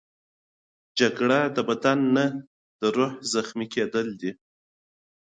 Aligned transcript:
جګړه 0.99 1.39
د 1.55 1.57
بدن 1.69 1.99
نه، 2.15 2.25
د 2.79 2.81
روح 2.95 3.13
زخمي 3.33 3.67
کېدل 3.73 4.07
دي 4.19 4.31